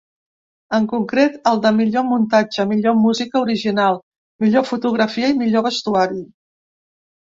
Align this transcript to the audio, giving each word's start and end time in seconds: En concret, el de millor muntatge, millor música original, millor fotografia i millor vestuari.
En 0.77 0.87
concret, 0.93 1.35
el 1.51 1.61
de 1.65 1.73
millor 1.81 2.07
muntatge, 2.15 2.67
millor 2.73 2.99
música 3.05 3.45
original, 3.45 4.03
millor 4.47 4.69
fotografia 4.75 5.35
i 5.37 5.41
millor 5.47 5.71
vestuari. 5.73 6.31